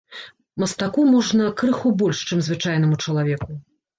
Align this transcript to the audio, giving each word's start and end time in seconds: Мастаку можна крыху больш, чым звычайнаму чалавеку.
Мастаку 0.63 1.03
можна 1.09 1.51
крыху 1.59 1.91
больш, 2.01 2.23
чым 2.31 2.41
звычайнаму 2.47 2.99
чалавеку. 3.09 3.51